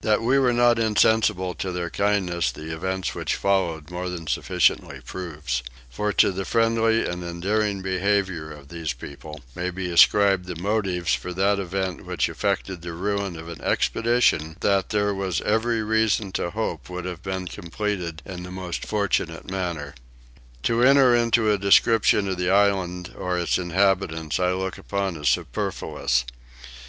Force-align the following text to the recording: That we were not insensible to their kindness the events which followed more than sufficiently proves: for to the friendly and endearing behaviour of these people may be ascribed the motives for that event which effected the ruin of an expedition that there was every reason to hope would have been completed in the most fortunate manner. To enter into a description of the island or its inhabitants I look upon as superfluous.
That 0.00 0.20
we 0.22 0.36
were 0.36 0.52
not 0.52 0.80
insensible 0.80 1.54
to 1.54 1.70
their 1.70 1.90
kindness 1.90 2.50
the 2.50 2.74
events 2.74 3.14
which 3.14 3.36
followed 3.36 3.88
more 3.88 4.08
than 4.08 4.26
sufficiently 4.26 5.00
proves: 5.00 5.62
for 5.88 6.12
to 6.12 6.32
the 6.32 6.44
friendly 6.44 7.06
and 7.06 7.22
endearing 7.22 7.80
behaviour 7.80 8.50
of 8.50 8.66
these 8.66 8.92
people 8.92 9.40
may 9.54 9.70
be 9.70 9.88
ascribed 9.88 10.46
the 10.46 10.56
motives 10.60 11.14
for 11.14 11.32
that 11.34 11.60
event 11.60 12.04
which 12.04 12.28
effected 12.28 12.82
the 12.82 12.94
ruin 12.94 13.36
of 13.38 13.48
an 13.48 13.60
expedition 13.60 14.56
that 14.58 14.88
there 14.88 15.14
was 15.14 15.40
every 15.42 15.84
reason 15.84 16.32
to 16.32 16.50
hope 16.50 16.90
would 16.90 17.04
have 17.04 17.22
been 17.22 17.46
completed 17.46 18.22
in 18.26 18.42
the 18.42 18.50
most 18.50 18.84
fortunate 18.84 19.48
manner. 19.48 19.94
To 20.64 20.82
enter 20.82 21.14
into 21.14 21.48
a 21.48 21.56
description 21.56 22.26
of 22.26 22.38
the 22.38 22.50
island 22.50 23.14
or 23.16 23.38
its 23.38 23.56
inhabitants 23.56 24.40
I 24.40 24.50
look 24.50 24.78
upon 24.78 25.16
as 25.16 25.28
superfluous. 25.28 26.24